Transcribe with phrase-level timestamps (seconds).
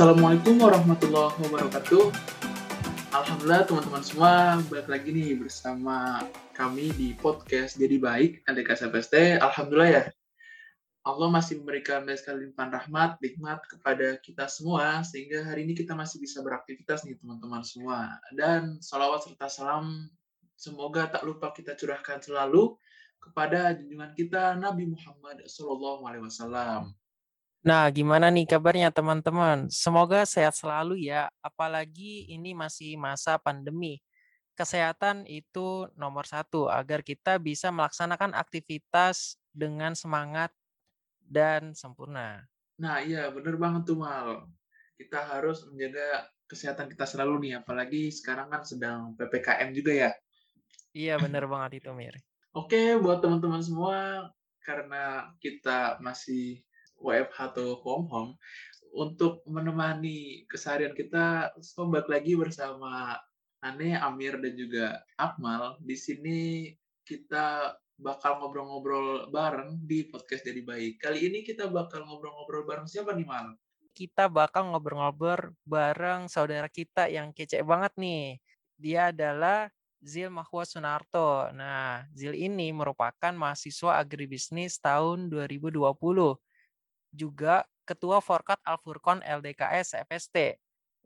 [0.00, 2.08] Assalamualaikum warahmatullahi wabarakatuh.
[3.12, 6.24] Alhamdulillah teman-teman semua balik lagi nih bersama
[6.56, 9.44] kami di podcast Jadi Baik LDKSFST.
[9.44, 10.04] Alhamdulillah ya.
[11.04, 16.16] Allah masih memberikan banyak limpahan rahmat, nikmat kepada kita semua sehingga hari ini kita masih
[16.16, 18.08] bisa beraktivitas nih teman-teman semua.
[18.32, 20.08] Dan salawat serta salam
[20.56, 22.72] semoga tak lupa kita curahkan selalu
[23.20, 26.88] kepada junjungan kita Nabi Muhammad SAW.
[27.60, 29.68] Nah, gimana nih kabarnya teman-teman?
[29.68, 34.00] Semoga sehat selalu ya, apalagi ini masih masa pandemi.
[34.56, 40.56] Kesehatan itu nomor satu, agar kita bisa melaksanakan aktivitas dengan semangat
[41.20, 42.48] dan sempurna.
[42.80, 44.48] Nah, iya bener banget tuh Mal.
[44.96, 50.10] Kita harus menjaga kesehatan kita selalu nih, apalagi sekarang kan sedang PPKM juga ya.
[50.96, 52.16] Iya, bener banget itu, Mir.
[52.56, 54.32] Oke, buat teman-teman semua,
[54.64, 56.64] karena kita masih
[57.00, 58.32] WFH atau home home
[58.94, 63.16] untuk menemani keseharian kita sobat lagi bersama
[63.60, 65.76] Ane, Amir dan juga Akmal.
[65.84, 66.70] Di sini
[67.04, 71.04] kita bakal ngobrol-ngobrol bareng di podcast Jadi Baik.
[71.04, 73.52] Kali ini kita bakal ngobrol-ngobrol bareng siapa nih, Mal?
[73.92, 78.40] Kita bakal ngobrol-ngobrol bareng saudara kita yang kece banget nih.
[78.80, 79.68] Dia adalah
[80.00, 81.52] Zil Mahwa Sunarto.
[81.52, 85.76] Nah, Zil ini merupakan mahasiswa agribisnis tahun 2020
[87.10, 90.54] juga Ketua Forkat Al-Furqon LDKS FST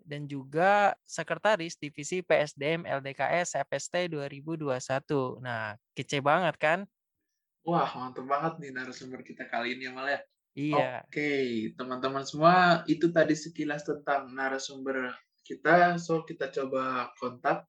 [0.05, 5.41] dan juga Sekretaris Divisi PSDM LDKS FST 2021.
[5.41, 6.79] Nah, kece banget kan?
[7.65, 10.21] Wah, mantap banget nih narasumber kita kali ini ya, Mal ya.
[10.55, 10.89] Iya.
[11.09, 11.31] Oke,
[11.75, 15.97] teman-teman semua, itu tadi sekilas tentang narasumber kita.
[15.97, 17.64] So, kita coba kontak.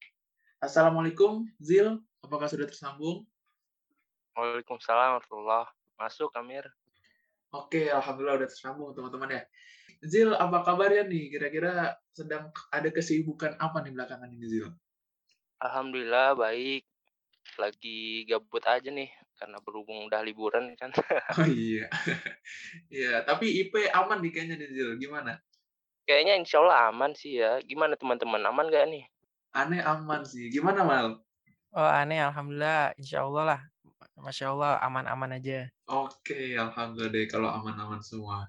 [0.59, 2.03] Assalamualaikum, Zil.
[2.19, 3.24] Apakah sudah tersambung?
[4.35, 6.68] Waalaikumsalam warahmatullahi Masuk, Amir.
[7.55, 9.43] Oke, alhamdulillah udah tersambung teman-teman ya.
[10.03, 11.31] Zil, apa kabarnya nih?
[11.31, 14.67] Kira-kira sedang ada kesibukan apa nih belakangan ini, Zil?
[15.63, 16.83] Alhamdulillah baik.
[17.55, 19.07] Lagi gabut aja nih
[19.39, 20.91] karena berhubung udah liburan kan.
[21.39, 21.88] Oh iya.
[22.91, 24.89] Iya, tapi IP aman nih kayaknya nih, Zil.
[24.99, 25.39] Gimana?
[26.03, 27.63] Kayaknya insya Allah aman sih ya.
[27.63, 28.44] Gimana teman-teman?
[28.44, 29.07] Aman gak nih?
[29.55, 30.51] Aneh aman sih.
[30.51, 31.23] Gimana, Mal?
[31.71, 32.94] Oh, aneh alhamdulillah.
[32.99, 33.61] Insya Allah lah.
[34.13, 35.69] Masya Allah aman-aman aja.
[35.89, 38.45] Oke, alhamdulillah deh kalau aman-aman semua.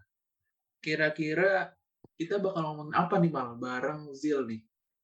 [0.84, 1.72] Kira-kira
[2.16, 3.56] kita bakal ngomong apa nih, Mal?
[3.60, 4.60] Bareng Zil nih.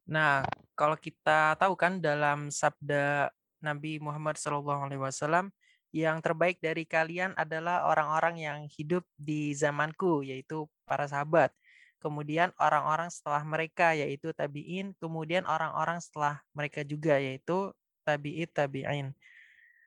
[0.08, 3.28] Nah, kalau kita tahu kan dalam sabda
[3.62, 5.52] Nabi Muhammad SAW,
[5.92, 11.52] yang terbaik dari kalian adalah orang-orang yang hidup di zamanku, yaitu para sahabat.
[12.00, 14.96] Kemudian orang-orang setelah mereka, yaitu tabiin.
[14.98, 17.70] Kemudian orang-orang setelah mereka juga, yaitu
[18.02, 19.14] tabi'it tabi'in.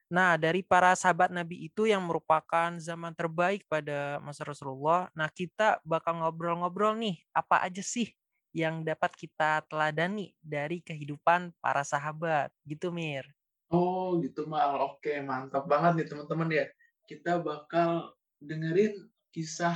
[0.06, 5.10] Nah, dari para sahabat Nabi itu yang merupakan zaman terbaik pada masa Rasulullah.
[5.18, 8.14] Nah, kita bakal ngobrol-ngobrol nih, apa aja sih
[8.54, 13.26] yang dapat kita teladani dari kehidupan para sahabat, gitu Mir.
[13.74, 14.78] Oh, gitu Mal.
[14.78, 16.66] Oke, mantap banget nih teman-teman ya.
[17.10, 19.76] Kita bakal dengerin kisah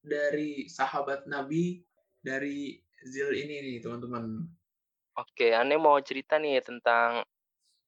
[0.00, 1.84] dari sahabat Nabi
[2.24, 4.48] dari Zil ini nih, teman-teman.
[5.12, 7.20] Oke, aneh mau cerita nih tentang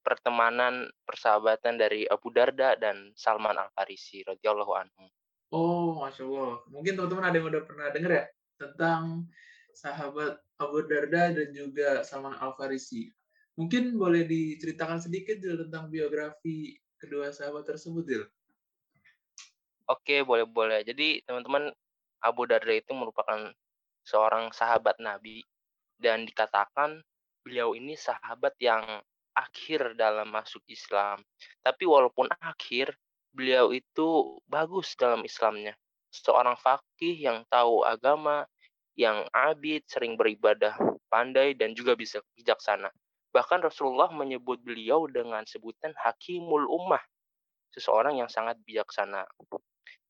[0.04, 5.04] pertemanan persahabatan dari Abu Darda dan Salman Al Farisi radhiyallahu anhu.
[5.50, 6.60] Oh, masya Allah.
[6.68, 8.24] Mungkin teman-teman ada yang udah pernah denger ya
[8.60, 9.26] tentang
[9.74, 13.10] sahabat Abu Darda dan juga Salman Al Farisi.
[13.54, 18.24] Mungkin boleh diceritakan sedikit Dil, tentang biografi kedua sahabat tersebut, Dil.
[19.86, 20.82] Oke, boleh-boleh.
[20.82, 21.70] Jadi teman-teman
[22.24, 23.52] Abu Darda itu merupakan
[24.02, 25.44] seorang sahabat Nabi
[26.02, 27.04] dan dikatakan
[27.44, 28.82] beliau ini sahabat yang
[29.34, 31.20] akhir dalam masuk Islam.
[31.60, 32.94] Tapi walaupun akhir,
[33.34, 35.74] beliau itu bagus dalam Islamnya.
[36.14, 38.46] Seorang fakih yang tahu agama,
[38.94, 40.78] yang abid, sering beribadah,
[41.10, 42.88] pandai, dan juga bisa bijaksana.
[43.34, 47.02] Bahkan Rasulullah menyebut beliau dengan sebutan Hakimul Ummah,
[47.74, 49.26] seseorang yang sangat bijaksana.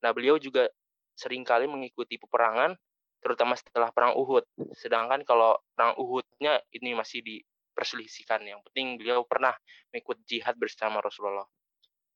[0.04, 0.68] Nah, beliau juga
[1.16, 2.76] sering kali mengikuti peperangan,
[3.24, 4.44] terutama setelah perang Uhud.
[4.76, 7.24] Sedangkan kalau perang Uhudnya ini masih
[7.74, 8.46] diperselisihkan.
[8.46, 9.50] Yang penting beliau pernah
[9.90, 11.44] mengikut jihad bersama Rasulullah.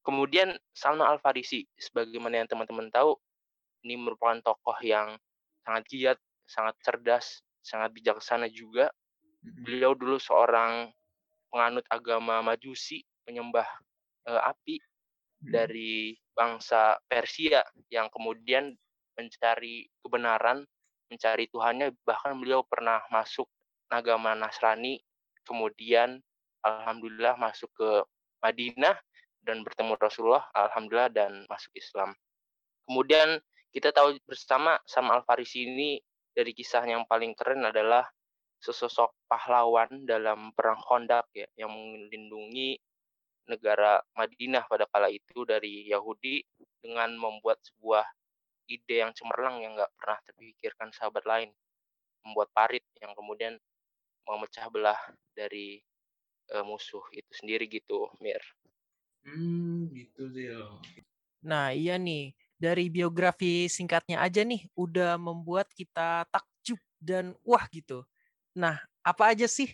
[0.07, 3.19] Kemudian Salman Al Farisi, sebagaimana yang teman-teman tahu,
[3.83, 5.19] ini merupakan tokoh yang
[5.67, 8.89] sangat giat, sangat cerdas, sangat bijaksana juga.
[9.43, 10.89] Beliau dulu seorang
[11.51, 13.67] penganut agama Majusi, penyembah
[14.25, 14.77] e, api
[15.39, 17.63] dari bangsa Persia
[17.93, 18.75] yang kemudian
[19.15, 20.63] mencari kebenaran,
[21.11, 23.47] mencari Tuhannya, bahkan beliau pernah masuk
[23.89, 25.01] agama Nasrani,
[25.49, 26.21] kemudian
[26.61, 27.91] alhamdulillah masuk ke
[28.45, 29.01] Madinah
[29.43, 32.13] dan bertemu Rasulullah, alhamdulillah dan masuk Islam.
[32.85, 33.41] Kemudian
[33.73, 35.97] kita tahu bersama sama Al Farisi ini
[36.37, 38.05] dari kisah yang paling keren adalah
[38.59, 42.79] sesosok pahlawan dalam perang Khandaq ya yang melindungi
[43.49, 46.45] negara Madinah pada kala itu dari Yahudi
[46.85, 48.05] dengan membuat sebuah
[48.69, 51.51] ide yang cemerlang yang nggak pernah terpikirkan sahabat lain
[52.27, 53.57] membuat parit yang kemudian
[54.29, 55.01] memecah belah
[55.33, 55.81] dari
[56.53, 58.41] uh, musuh itu sendiri gitu Mir.
[59.25, 60.79] Hmm gitu Zil.
[61.41, 68.03] Nah iya nih dari biografi singkatnya aja nih udah membuat kita takjub dan wah gitu.
[68.59, 69.71] Nah, apa aja sih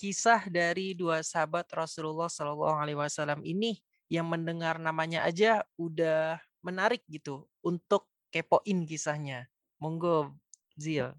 [0.00, 3.76] kisah dari dua sahabat Rasulullah Shallallahu Alaihi Wasallam ini
[4.08, 9.44] yang mendengar namanya aja udah menarik gitu untuk kepoin kisahnya.
[9.76, 10.32] Monggo,
[10.80, 11.12] Zil.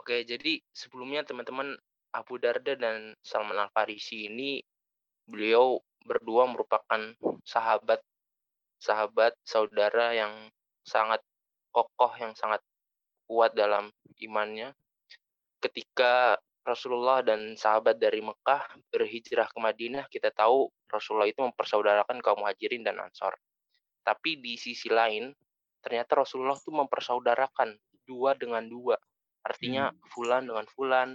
[0.00, 1.76] Oke, jadi sebelumnya teman-teman
[2.16, 4.64] Abu Darda dan Salman Al Farisi ini
[5.28, 5.76] beliau
[6.08, 7.12] berdua merupakan
[7.44, 8.00] sahabat
[8.80, 10.32] sahabat, saudara yang
[10.80, 11.20] sangat
[11.68, 12.64] kokoh, yang sangat
[13.28, 14.72] kuat dalam imannya.
[15.60, 22.40] Ketika Rasulullah dan sahabat dari Mekah berhijrah ke Madinah, kita tahu Rasulullah itu mempersaudarakan kaum
[22.40, 23.36] muhajirin dan ansor.
[24.00, 25.28] Tapi di sisi lain,
[25.84, 27.76] ternyata Rasulullah itu mempersaudarakan
[28.08, 28.96] dua dengan dua.
[29.44, 29.98] Artinya hmm.
[30.12, 31.08] fulan dengan fulan,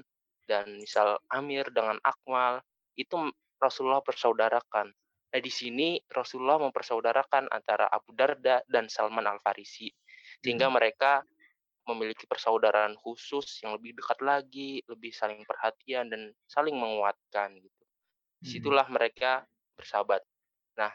[0.45, 2.61] dan misal Amir dengan Akmal,
[2.95, 3.17] itu
[3.57, 4.93] Rasulullah persaudarakan.
[5.35, 9.89] Nah, di sini Rasulullah mempersaudarakan antara Abu Darda dan Salman Al-Farisi.
[10.39, 10.75] Sehingga hmm.
[10.77, 11.25] mereka
[11.85, 17.83] memiliki persaudaraan khusus yang lebih dekat lagi, lebih saling perhatian dan saling menguatkan gitu.
[18.41, 18.95] Di situlah hmm.
[18.95, 19.45] mereka
[19.75, 20.21] bersahabat.
[20.79, 20.93] Nah,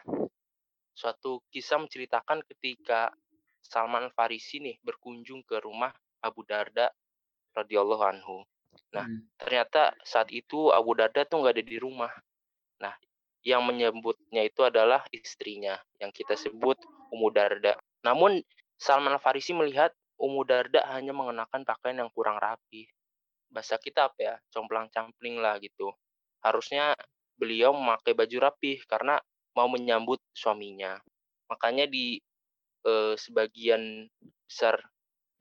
[0.95, 3.13] suatu kisah menceritakan ketika
[3.61, 6.91] Salman Al-Farisi nih berkunjung ke rumah Abu Darda
[7.55, 8.43] radhiyallahu anhu.
[8.95, 9.39] Nah, hmm.
[9.39, 12.11] ternyata saat itu Abu Darda tuh nggak ada di rumah.
[12.79, 12.95] Nah,
[13.41, 16.77] yang menyebutnya itu adalah istrinya yang kita sebut
[17.11, 17.75] Ummu Darda.
[18.05, 18.39] Namun
[18.77, 22.85] Salman Al-Farisi melihat Ummu Darda hanya mengenakan pakaian yang kurang rapi.
[23.51, 24.35] Bahasa kita apa ya?
[24.53, 25.91] Complang-campling lah gitu.
[26.45, 26.95] Harusnya
[27.35, 29.17] beliau memakai baju rapi karena
[29.57, 31.01] mau menyambut suaminya.
[31.49, 32.21] Makanya di
[32.85, 34.07] eh, sebagian
[34.45, 34.79] besar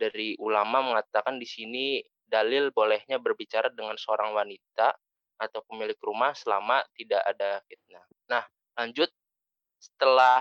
[0.00, 4.97] dari ulama mengatakan di sini dalil bolehnya berbicara dengan seorang wanita
[5.37, 8.05] atau pemilik rumah selama tidak ada fitnah.
[8.32, 8.44] Nah,
[8.81, 9.12] lanjut
[9.76, 10.41] setelah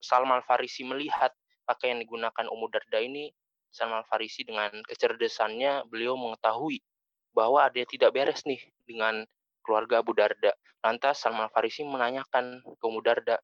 [0.00, 1.32] Salman Farisi melihat
[1.64, 3.32] pakaian yang digunakan Ummu Darda ini,
[3.70, 6.82] Salman Farisi dengan kecerdasannya beliau mengetahui
[7.30, 9.22] bahwa ada tidak beres nih dengan
[9.62, 10.50] keluarga Abu Darda.
[10.82, 13.38] Lantas Salman Farisi menanyakan ke Ummu Darda,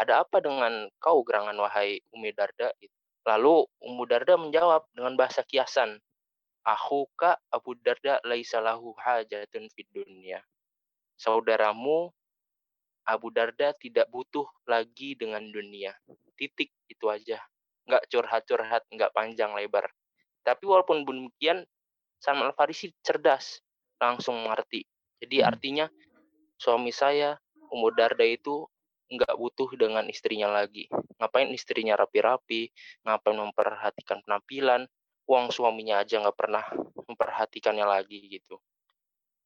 [0.00, 2.72] ada apa dengan kau gerangan wahai Ummi Darda?
[3.28, 6.00] Lalu Ummu Darda menjawab dengan bahasa kiasan,
[6.64, 10.40] Akhuka Abu Darda laisalahu hajatun fid dunya.
[11.16, 12.12] Saudaramu
[13.04, 15.96] Abu Darda tidak butuh lagi dengan dunia.
[16.36, 17.40] Titik itu aja.
[17.88, 19.88] Nggak curhat-curhat, nggak panjang lebar.
[20.44, 21.64] Tapi walaupun demikian,
[22.20, 23.60] Salman Al-Farisi cerdas,
[24.00, 24.84] langsung mengerti.
[25.20, 25.48] Jadi hmm.
[25.48, 25.86] artinya
[26.56, 27.36] suami saya,
[27.72, 28.68] Ummu Darda itu
[29.10, 30.86] nggak butuh dengan istrinya lagi.
[31.20, 32.72] Ngapain istrinya rapi-rapi,
[33.04, 34.88] ngapain memperhatikan penampilan,
[35.28, 36.64] uang suaminya aja nggak pernah
[37.06, 38.58] memperhatikannya lagi gitu.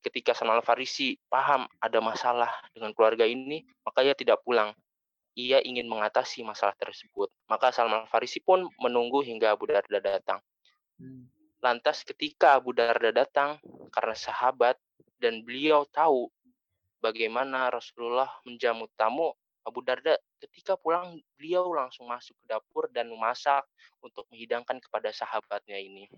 [0.01, 4.73] Ketika Salman Farisi paham ada masalah dengan keluarga ini, maka ia tidak pulang.
[5.35, 7.27] Ia ingin mengatasi masalah tersebut.
[7.51, 10.39] Maka Salman Farisi pun menunggu hingga Abu Darda datang.
[11.01, 11.27] Hmm.
[11.59, 13.59] Lantas ketika Abu Darda datang,
[13.91, 14.77] karena sahabat
[15.19, 16.29] dan beliau tahu
[17.01, 19.33] bagaimana Rasulullah menjamu tamu,
[19.65, 23.65] Abu Darda ketika pulang beliau langsung masuk ke dapur dan memasak
[24.05, 26.09] untuk menghidangkan kepada sahabatnya ini.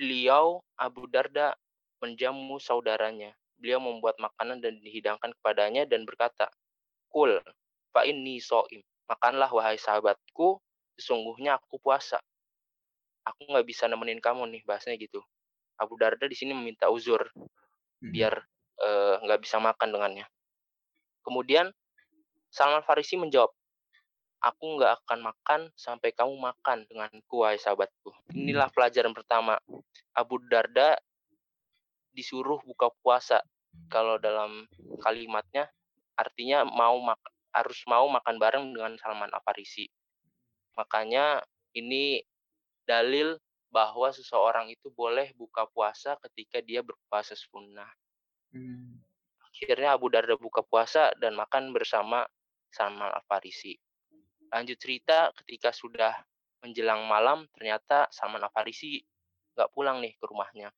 [0.00, 1.52] Beliau Abu Darda
[2.00, 3.36] menjamu saudaranya.
[3.60, 6.50] Beliau membuat makanan dan dihidangkan kepadanya dan berkata,
[7.06, 7.38] "Kul,
[7.92, 8.80] fa inni so'im.
[9.06, 10.58] Makanlah wahai sahabatku,
[10.96, 12.18] sesungguhnya aku puasa.
[13.28, 15.20] Aku nggak bisa nemenin kamu nih, bahasanya gitu.
[15.78, 18.10] Abu Darda di sini meminta uzur hmm.
[18.10, 18.34] biar
[18.82, 20.26] eh, nggak uh, bisa makan dengannya.
[21.22, 21.70] Kemudian
[22.52, 23.48] Salman Farisi menjawab,
[24.42, 28.10] aku nggak akan makan sampai kamu makan dengan kuai sahabatku.
[28.34, 29.56] Inilah pelajaran pertama.
[30.12, 30.98] Abu Darda
[32.12, 33.40] disuruh buka puasa.
[33.88, 34.68] Kalau dalam
[35.00, 35.64] kalimatnya
[36.12, 37.16] artinya mau mak
[37.56, 39.88] harus mau makan bareng dengan Salman Farisi.
[40.76, 41.40] Makanya
[41.72, 42.20] ini
[42.84, 43.36] dalil
[43.72, 47.88] bahwa seseorang itu boleh buka puasa ketika dia berpuasa sunnah.
[48.52, 48.91] Hmm.
[49.62, 52.26] Akhirnya Abu Darda buka puasa dan makan bersama
[52.66, 53.78] Salman Al-Farisi.
[54.50, 56.18] Lanjut cerita ketika sudah
[56.66, 58.98] menjelang malam ternyata Salman Al-Farisi
[59.54, 60.74] nggak pulang nih ke rumahnya.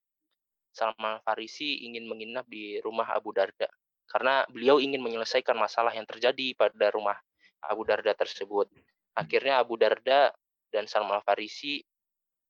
[0.69, 3.73] Salman Al-Farisi ingin menginap di rumah Abu Darda
[4.05, 7.17] karena beliau ingin menyelesaikan masalah yang terjadi pada rumah
[7.65, 8.69] Abu Darda tersebut.
[9.17, 10.29] Akhirnya Abu Darda
[10.69, 11.81] dan Salman Al-Farisi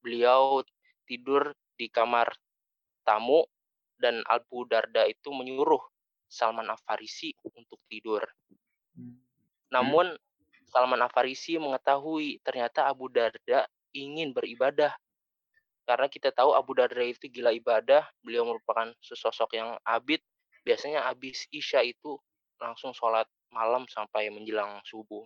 [0.03, 0.67] beliau
[1.07, 2.35] tidur di kamar
[3.07, 3.47] tamu
[4.03, 5.94] dan Abu Darda itu menyuruh
[6.29, 8.25] Salman Al-Farisi untuk tidur.
[8.95, 9.19] Hmm.
[9.71, 10.15] Namun
[10.71, 14.91] Salman Al-Farisi mengetahui ternyata Abu Darda ingin beribadah.
[15.85, 20.19] Karena kita tahu Abu Darda itu gila ibadah, beliau merupakan sesosok yang abid.
[20.65, 22.17] Biasanya habis Isya itu
[22.57, 25.23] langsung sholat malam sampai menjelang subuh.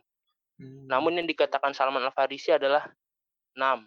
[0.59, 0.91] Hmm.
[0.91, 2.85] Namun yang dikatakan Salman Al-Farisi adalah,
[3.55, 3.87] Nam,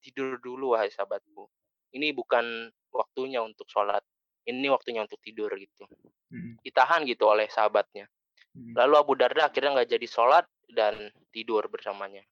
[0.00, 1.50] tidur dulu wahai sahabatku.
[1.92, 4.00] Ini bukan waktunya untuk sholat.
[4.46, 5.84] Ini waktunya untuk tidur gitu.
[6.30, 6.58] Hmm.
[6.62, 8.10] Ditahan gitu oleh sahabatnya.
[8.56, 8.74] Hmm.
[8.74, 12.24] Lalu Abu Darda akhirnya nggak jadi sholat dan tidur bersamanya.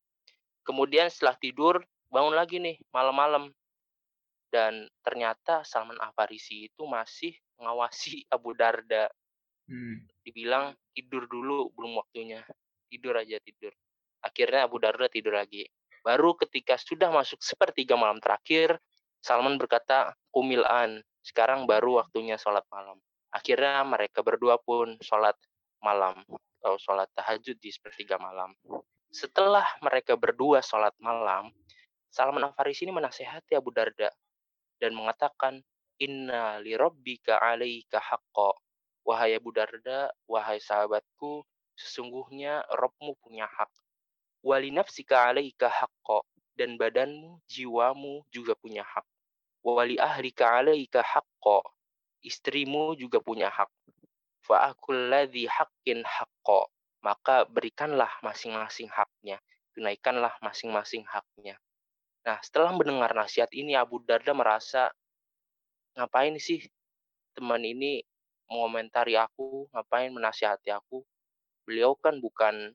[0.64, 3.52] Kemudian setelah tidur, bangun lagi nih malam-malam.
[4.48, 9.10] Dan ternyata Salman Al-Farisi itu masih mengawasi Abu Darda.
[9.68, 10.04] Hmm.
[10.24, 12.42] Dibilang tidur dulu, belum waktunya.
[12.88, 13.72] Tidur aja, tidur.
[14.24, 15.68] Akhirnya Abu Darda tidur lagi.
[16.04, 18.76] Baru ketika sudah masuk sepertiga malam terakhir,
[19.24, 23.00] Salman berkata, kumilan, sekarang baru waktunya sholat malam.
[23.34, 25.34] Akhirnya mereka berdua pun sholat
[25.82, 26.22] malam,
[26.62, 28.54] atau sholat tahajud di sepertiga malam.
[29.10, 31.50] Setelah mereka berdua sholat malam,
[32.14, 34.14] Salman Al-Farisi ini menasehati Abu Darda
[34.78, 35.58] dan mengatakan,
[35.98, 38.54] Inna li rabbika alaika haqqo.
[39.06, 41.42] Wahai Abu Darda, wahai sahabatku,
[41.74, 43.70] sesungguhnya Robmu punya hak.
[44.42, 46.22] Wali nafsika alaika haqqo.
[46.54, 49.02] Dan badanmu, jiwamu juga punya hak.
[49.66, 51.66] Wali ahlika alaika haqqo.
[52.24, 53.68] Istrimu juga punya hak.
[54.48, 56.72] Fa'akul ladhi haqqin haqqo.
[57.04, 59.36] Maka berikanlah masing-masing haknya.
[59.76, 61.60] Tunaikanlah masing-masing haknya.
[62.24, 64.88] Nah, setelah mendengar nasihat ini, Abu Darda merasa,
[65.92, 66.64] ngapain sih
[67.36, 68.00] teman ini
[68.48, 71.04] mengomentari aku, ngapain menasihati aku.
[71.68, 72.72] Beliau kan bukan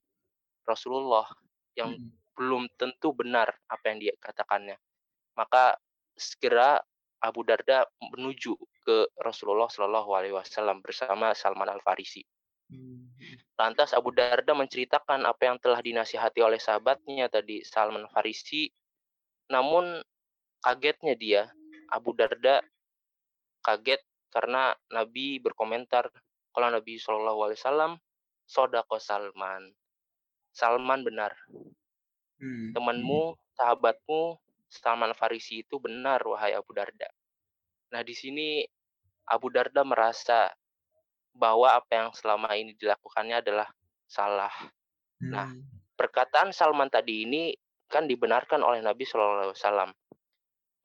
[0.70, 1.26] Rasulullah
[1.74, 2.14] yang Hmm.
[2.38, 4.78] belum tentu benar apa yang dia katakannya.
[5.34, 5.78] Maka
[6.14, 6.80] segera
[7.20, 8.56] Abu Darda menuju
[8.90, 12.26] ke Rasulullah Shallallahu Alaihi Wasallam bersama Salman Al Farisi.
[12.74, 13.14] Hmm.
[13.54, 18.66] Lantas Abu Darda menceritakan apa yang telah dinasihati oleh sahabatnya tadi Salman Al Farisi.
[19.54, 20.02] Namun
[20.66, 21.42] kagetnya dia,
[21.94, 22.66] Abu Darda
[23.62, 24.02] kaget
[24.34, 26.10] karena Nabi berkomentar
[26.50, 27.92] kalau Nabi Shallallahu Alaihi Wasallam
[28.50, 29.70] sodako Salman.
[30.50, 31.38] Salman benar.
[32.42, 32.74] Hmm.
[32.74, 37.06] Temanmu, sahabatmu, Salman Farisi itu benar, wahai Abu Darda.
[37.90, 38.62] Nah, di sini
[39.30, 40.50] Abu Darda merasa
[41.38, 43.70] bahwa apa yang selama ini dilakukannya adalah
[44.10, 44.52] salah.
[45.22, 45.62] Nah, Hmm.
[46.00, 47.52] Perkataan Salman tadi ini
[47.92, 49.92] kan dibenarkan oleh Nabi Shallallahu Alaihi Wasallam.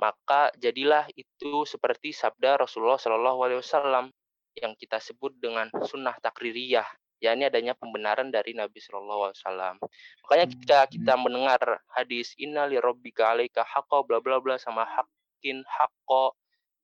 [0.02, 4.10] Maka jadilah itu seperti sabda Rasulullah Shallallahu Alaihi Wasallam
[4.58, 6.86] yang kita sebut dengan sunnah takririyah,
[7.22, 9.74] yakni adanya pembenaran dari Nabi Shallallahu Alaihi Wasallam.
[10.26, 11.62] Makanya ketika kita mendengar
[11.94, 16.34] hadis Inna li rabbika alaika haqqo bla bla bla sama hakin haqqo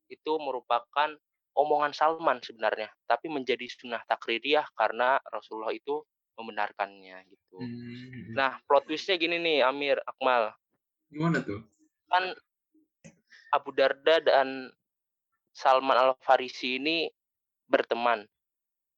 [0.06, 1.18] itu merupakan
[1.54, 6.02] omongan Salman sebenarnya, tapi menjadi sunnah takririyah karena Rasulullah itu
[6.40, 7.56] membenarkannya gitu.
[7.60, 8.32] Hmm.
[8.32, 10.56] Nah, plot twistnya gini nih, Amir, Akmal.
[11.12, 11.60] Gimana tuh?
[12.08, 12.32] Kan
[13.52, 14.70] Abu Darda dan
[15.52, 17.10] Salman Al-Farisi ini
[17.68, 18.24] berteman.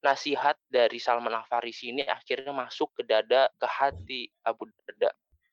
[0.02, 5.10] Nasihat dari Salman Al-Farisi ini akhirnya masuk ke dada, ke hati Abu Darda.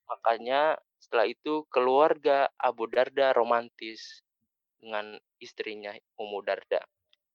[0.09, 4.25] Makanya setelah itu keluarga Abu Darda romantis
[4.79, 6.81] dengan istrinya Ummu Darda.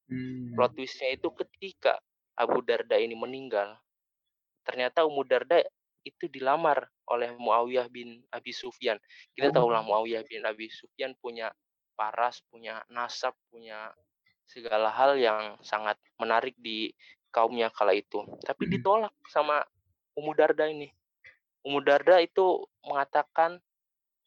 [0.09, 0.53] Hmm.
[0.57, 2.01] Plot twistnya itu ketika
[2.37, 3.79] Abu Darda ini meninggal,
[4.67, 5.63] ternyata Ummu Darda
[6.05, 9.01] itu dilamar oleh Muawiyah bin Abi Sufyan.
[9.33, 11.49] Kita tahu lah Muawiyah bin Abi Sufyan punya
[11.97, 13.89] paras, punya nasab, punya
[14.45, 16.93] segala hal yang sangat menarik di
[17.33, 18.21] kaumnya kala itu.
[18.45, 18.73] Tapi Mhm.
[18.77, 19.65] ditolak sama
[20.15, 20.93] Ummu Darda ini.
[21.65, 23.57] Ummu Darda itu mengatakan,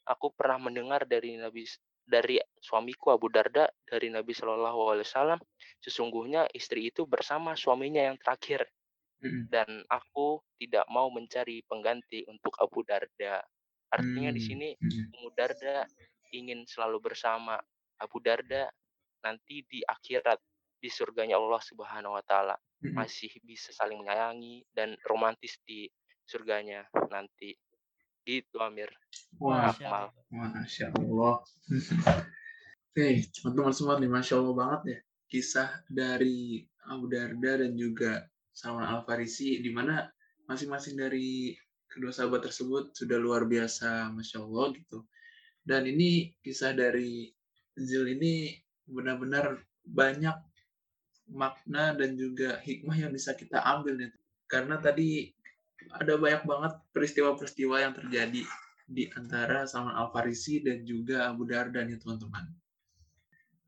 [0.02, 1.62] aku pernah mendengar dari Nabi
[2.08, 5.40] dari suamiku Abu Darda dari Nabi Shallallahu Alaihi Wasallam,
[5.84, 8.64] sesungguhnya istri itu bersama suaminya yang terakhir
[9.50, 13.42] dan aku tidak mau mencari pengganti untuk Abu Darda.
[13.90, 14.48] Artinya di Hmm.
[14.48, 14.68] sini.
[15.18, 15.84] Ummu Darda
[16.30, 17.58] ingin selalu bersama
[17.98, 18.70] Abu Darda
[19.24, 20.38] nanti di akhirat
[20.78, 22.54] di surganya Allah Subhanahu wa taala
[22.94, 25.90] masih bisa saling menyayangi dan romantis di
[26.22, 27.58] surganya nanti.
[28.22, 28.92] Gitu Amir.
[29.36, 29.86] Wah, Masya.
[29.86, 30.12] Allah.
[30.32, 31.34] Masya Allah.
[32.88, 34.98] Oke, teman-teman semua nih, Masya Allah banget ya.
[35.28, 40.08] Kisah dari Abu Darda dan juga Salman Al-Farisi, di mana
[40.48, 41.54] masing-masing dari
[41.86, 45.04] kedua sahabat tersebut sudah luar biasa, Masya Allah gitu.
[45.62, 47.28] Dan ini kisah dari
[47.78, 48.56] Zil ini
[48.88, 50.34] benar-benar banyak
[51.30, 54.10] makna dan juga hikmah yang bisa kita ambil nih.
[54.48, 55.28] Karena tadi
[55.92, 58.42] ada banyak banget peristiwa-peristiwa yang terjadi
[58.88, 62.48] di antara Salman Al-Farisi dan juga Abu Darda nih teman-teman.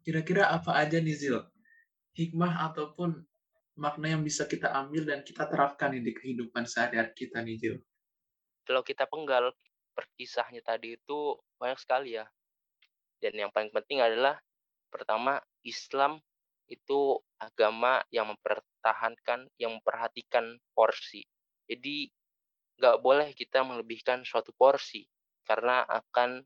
[0.01, 1.37] Kira-kira apa aja nih Zil?
[2.17, 3.21] Hikmah ataupun
[3.77, 7.77] makna yang bisa kita ambil dan kita terapkan nih di kehidupan sehari-hari kita nih Zil?
[8.65, 9.53] Kalau kita penggal
[9.93, 12.25] perkisahnya tadi itu banyak sekali ya.
[13.21, 14.41] Dan yang paling penting adalah
[14.89, 16.17] pertama Islam
[16.65, 21.29] itu agama yang mempertahankan, yang memperhatikan porsi.
[21.69, 22.09] Jadi
[22.81, 25.05] nggak boleh kita melebihkan suatu porsi
[25.45, 26.41] karena akan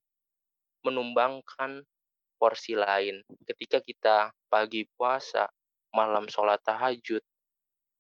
[0.83, 1.87] menumbangkan
[2.35, 3.23] porsi lain.
[3.47, 5.47] Ketika kita pagi puasa,
[5.95, 7.23] malam sholat tahajud,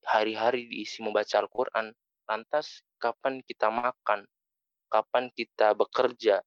[0.03, 1.95] hari-hari diisi membaca Al-Quran,
[2.27, 4.27] lantas kapan kita makan,
[4.91, 6.43] kapan kita bekerja,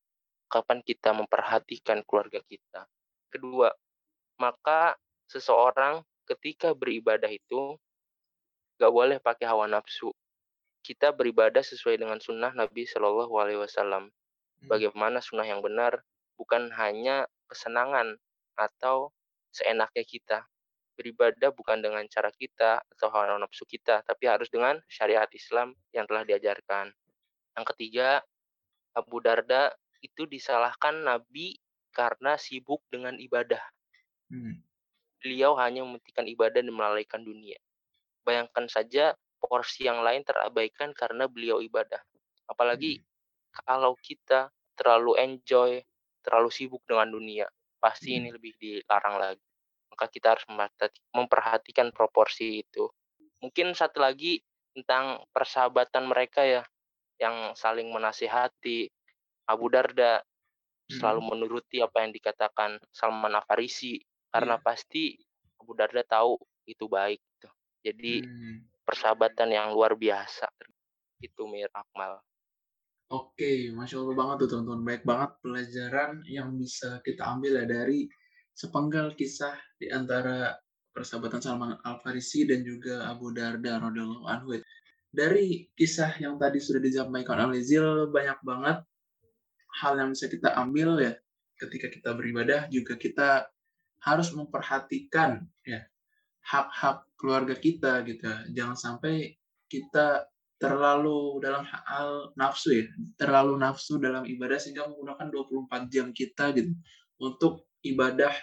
[0.52, 2.84] kapan kita memperhatikan keluarga kita.
[3.32, 3.72] Kedua,
[4.38, 5.00] maka
[5.32, 7.80] seseorang ketika beribadah itu
[8.78, 10.12] gak boleh pakai hawa nafsu,
[10.88, 14.08] kita beribadah sesuai dengan sunnah Nabi Shallallahu Alaihi Wasallam.
[14.08, 14.68] Hmm.
[14.72, 16.00] Bagaimana sunnah yang benar,
[16.40, 18.16] bukan hanya kesenangan
[18.56, 19.12] atau
[19.52, 20.48] seenaknya kita.
[20.96, 26.08] Beribadah bukan dengan cara kita atau hawa nafsu kita, tapi harus dengan syariat Islam yang
[26.08, 26.96] telah diajarkan.
[27.60, 28.24] Yang ketiga,
[28.96, 31.60] Abu Darda itu disalahkan Nabi
[31.92, 33.62] karena sibuk dengan ibadah.
[34.32, 34.64] Hmm.
[35.20, 37.60] Beliau hanya mementingkan ibadah dan melalaikan dunia.
[38.24, 42.02] Bayangkan saja porsi yang lain terabaikan karena beliau ibadah.
[42.50, 43.06] Apalagi hmm.
[43.64, 45.82] kalau kita terlalu enjoy,
[46.22, 47.46] terlalu sibuk dengan dunia,
[47.78, 48.18] pasti hmm.
[48.18, 49.46] ini lebih dilarang lagi.
[49.94, 50.46] Maka kita harus
[51.16, 52.86] memperhatikan proporsi itu.
[53.42, 54.42] Mungkin satu lagi
[54.78, 56.64] tentang persahabatan mereka ya,
[57.18, 58.90] yang saling menasihati.
[59.48, 61.00] Abu Darda hmm.
[61.00, 63.98] selalu menuruti apa yang dikatakan Salman Afarisi
[64.28, 64.64] karena yeah.
[64.66, 65.04] pasti
[65.58, 66.36] Abu Darda tahu
[66.68, 67.24] itu baik.
[67.24, 67.50] Gitu.
[67.88, 70.48] Jadi hmm persahabatan yang luar biasa
[71.20, 72.24] itu Mir Akmal.
[73.12, 74.82] Oke, masya Allah banget tuh teman-teman.
[74.84, 78.08] Baik banget pelajaran yang bisa kita ambil ya dari
[78.56, 80.56] sepenggal kisah di antara
[80.92, 84.60] persahabatan Salman Al Farisi dan juga Abu Darda radhiyallahu anhu.
[85.08, 88.84] Dari kisah yang tadi sudah disampaikan oleh Zil banyak banget
[89.78, 91.14] hal yang bisa kita ambil ya
[91.58, 93.50] ketika kita beribadah juga kita
[94.04, 95.86] harus memperhatikan ya
[96.48, 98.24] hak-hak keluarga kita gitu.
[98.56, 99.36] Jangan sampai
[99.68, 100.24] kita
[100.58, 106.74] terlalu dalam hal nafsu ya terlalu nafsu dalam ibadah sehingga menggunakan 24 jam kita gitu
[107.22, 108.34] untuk ibadah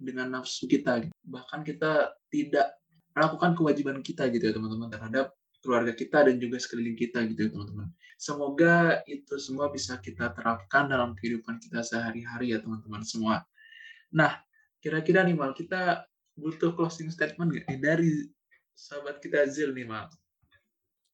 [0.00, 1.12] dengan nafsu kita gitu.
[1.28, 2.72] bahkan kita tidak
[3.12, 7.50] melakukan kewajiban kita gitu ya teman-teman terhadap keluarga kita dan juga sekeliling kita gitu ya
[7.52, 7.92] teman-teman.
[8.16, 13.44] Semoga itu semua bisa kita terapkan dalam kehidupan kita sehari-hari ya teman-teman semua.
[14.16, 14.40] Nah
[14.80, 16.08] kira-kira nih mal kita
[16.40, 18.32] butuh closing statement gak dari
[18.72, 20.08] sahabat kita Zil nih, Mal?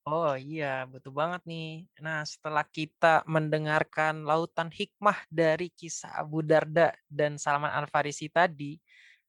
[0.07, 1.83] Oh iya, betul banget nih.
[1.99, 8.79] Nah, setelah kita mendengarkan lautan hikmah dari kisah Abu Darda dan Salman Al-Farisi tadi,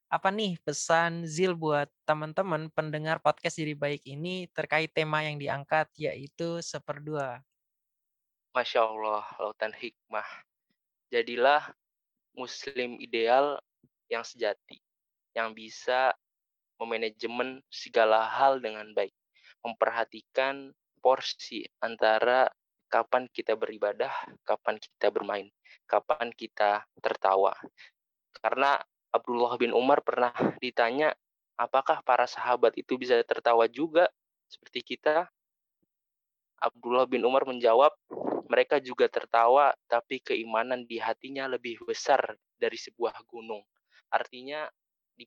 [0.06, 5.90] apa nih pesan Zil buat teman-teman pendengar podcast Jadi Baik ini terkait tema yang diangkat,
[5.98, 7.42] yaitu seperdua?
[8.54, 10.30] Masya Allah, lautan hikmah.
[11.10, 11.74] Jadilah
[12.38, 13.58] muslim ideal
[14.14, 14.78] yang sejati
[15.38, 16.17] yang bisa
[16.82, 19.13] memanajemen segala hal dengan baik,
[19.62, 22.50] memperhatikan porsi antara
[22.89, 24.10] kapan kita beribadah,
[24.41, 25.47] kapan kita bermain,
[25.86, 27.54] kapan kita tertawa.
[28.34, 28.82] Karena
[29.13, 31.13] Abdullah bin Umar pernah ditanya,
[31.54, 34.10] apakah para sahabat itu bisa tertawa juga
[34.50, 35.30] seperti kita?
[36.58, 37.93] Abdullah bin Umar menjawab,
[38.50, 43.62] mereka juga tertawa, tapi keimanan di hatinya lebih besar dari sebuah gunung.
[44.10, 44.65] Artinya
[45.17, 45.25] di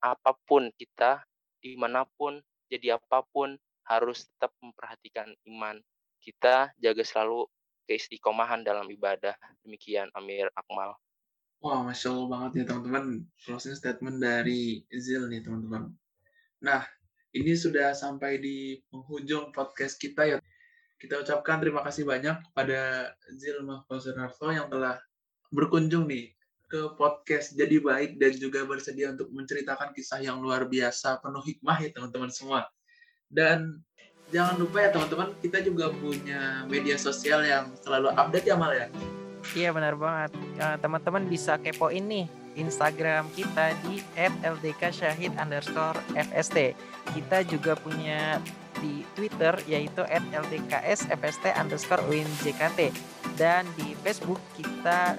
[0.00, 1.22] apa pun kita,
[1.60, 2.40] di mana pun,
[2.72, 5.76] jadi apa pun, harus tetap memperhatikan iman.
[6.20, 7.48] Kita jaga selalu
[7.88, 9.32] keistiqomahan dalam ibadah.
[9.64, 10.96] Demikian Amir Akmal.
[11.58, 13.04] Wah, Masya Allah banget ya teman-teman.
[13.42, 15.90] Closing statement dari Zil nih teman-teman.
[16.62, 16.84] Nah,
[17.34, 20.38] ini sudah sampai di penghujung podcast kita ya.
[20.98, 24.14] Kita ucapkan terima kasih banyak kepada Zil Mahfuzur
[24.50, 24.98] yang telah
[25.50, 26.37] berkunjung nih
[26.68, 31.80] ke podcast Jadi Baik dan juga bersedia untuk menceritakan kisah yang luar biasa penuh hikmah
[31.80, 32.68] ya teman-teman semua.
[33.28, 33.80] Dan
[34.28, 38.86] jangan lupa ya teman-teman, kita juga punya media sosial yang selalu update ya Mal ya.
[39.56, 40.30] Iya benar banget.
[40.60, 42.28] Ya, teman-teman bisa kepoin nih
[42.58, 44.04] Instagram kita di
[44.44, 46.76] @ldksyahid underscore fst.
[47.16, 48.42] Kita juga punya
[48.82, 52.04] di Twitter yaitu @ldksfst underscore
[53.38, 55.16] dan di Facebook kita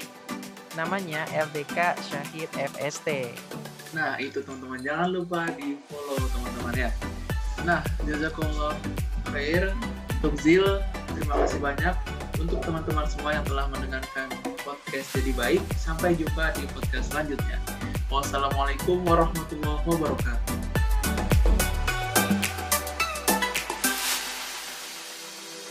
[0.77, 3.31] namanya LDK Syahid FST.
[3.93, 4.79] Nah, itu teman-teman.
[4.85, 6.89] Jangan lupa di follow teman-teman ya.
[7.65, 8.77] Nah, jazakumullah
[9.33, 9.73] khair
[10.21, 10.65] untuk Zil.
[11.17, 11.95] Terima kasih banyak
[12.37, 14.27] untuk teman-teman semua yang telah mendengarkan
[14.61, 15.61] podcast Jadi Baik.
[15.75, 17.57] Sampai jumpa di podcast selanjutnya.
[18.09, 20.58] Wassalamualaikum warahmatullahi wabarakatuh.